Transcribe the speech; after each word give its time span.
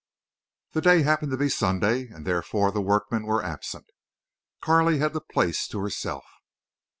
The 0.71 0.81
day 0.81 1.03
happened 1.03 1.29
to 1.29 1.37
be 1.37 1.47
Sunday, 1.47 2.07
and 2.07 2.25
therefore 2.25 2.71
the 2.71 2.81
workmen 2.81 3.23
were 3.27 3.43
absent. 3.43 3.85
Carley 4.59 4.97
had 4.97 5.13
the 5.13 5.21
place 5.21 5.67
to 5.67 5.77
herself. 5.77 6.25